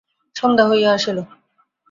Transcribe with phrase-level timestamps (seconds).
[0.35, 1.17] সন্ধ্যা হইয়া আসিল।